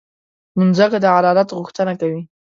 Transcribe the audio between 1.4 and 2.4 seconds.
غوښتنه کوي.